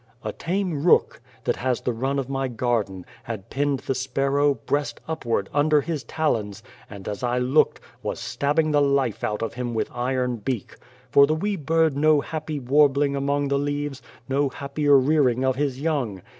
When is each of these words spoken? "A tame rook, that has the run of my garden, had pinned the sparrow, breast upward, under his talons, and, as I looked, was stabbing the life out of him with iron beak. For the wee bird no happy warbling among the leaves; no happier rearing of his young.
"A 0.23 0.31
tame 0.33 0.83
rook, 0.83 1.21
that 1.43 1.57
has 1.57 1.81
the 1.81 1.93
run 1.93 2.17
of 2.17 2.27
my 2.27 2.47
garden, 2.47 3.05
had 3.25 3.51
pinned 3.51 3.81
the 3.81 3.93
sparrow, 3.93 4.55
breast 4.55 4.99
upward, 5.07 5.47
under 5.53 5.81
his 5.81 6.03
talons, 6.03 6.63
and, 6.89 7.07
as 7.07 7.21
I 7.21 7.37
looked, 7.37 7.79
was 8.01 8.19
stabbing 8.19 8.71
the 8.71 8.81
life 8.81 9.23
out 9.23 9.43
of 9.43 9.53
him 9.53 9.75
with 9.75 9.91
iron 9.93 10.37
beak. 10.37 10.75
For 11.11 11.27
the 11.27 11.35
wee 11.35 11.55
bird 11.55 11.95
no 11.95 12.19
happy 12.19 12.59
warbling 12.59 13.15
among 13.15 13.49
the 13.49 13.59
leaves; 13.59 14.01
no 14.27 14.49
happier 14.49 14.97
rearing 14.97 15.43
of 15.45 15.55
his 15.55 15.79
young. 15.79 16.23